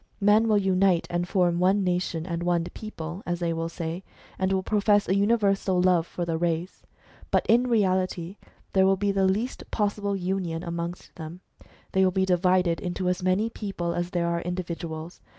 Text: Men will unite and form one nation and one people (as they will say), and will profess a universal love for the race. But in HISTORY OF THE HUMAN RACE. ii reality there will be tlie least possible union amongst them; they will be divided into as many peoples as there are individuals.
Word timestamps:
Men 0.19 0.47
will 0.47 0.57
unite 0.57 1.05
and 1.11 1.27
form 1.29 1.59
one 1.59 1.83
nation 1.83 2.25
and 2.25 2.41
one 2.41 2.63
people 2.73 3.21
(as 3.27 3.39
they 3.39 3.53
will 3.53 3.69
say), 3.69 4.03
and 4.39 4.51
will 4.51 4.63
profess 4.63 5.07
a 5.07 5.13
universal 5.13 5.79
love 5.79 6.07
for 6.07 6.25
the 6.25 6.39
race. 6.39 6.87
But 7.29 7.45
in 7.45 7.65
HISTORY 7.65 7.65
OF 7.65 7.67
THE 7.67 7.67
HUMAN 7.67 7.69
RACE. 7.99 8.17
ii 8.17 8.23
reality 8.23 8.37
there 8.73 8.85
will 8.87 8.97
be 8.97 9.13
tlie 9.13 9.29
least 9.29 9.63
possible 9.69 10.15
union 10.15 10.63
amongst 10.63 11.13
them; 11.17 11.41
they 11.91 12.03
will 12.03 12.09
be 12.09 12.25
divided 12.25 12.79
into 12.79 13.09
as 13.09 13.21
many 13.21 13.51
peoples 13.51 13.95
as 13.95 14.09
there 14.09 14.25
are 14.27 14.41
individuals. 14.41 15.21